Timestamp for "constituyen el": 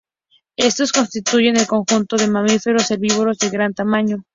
0.93-1.67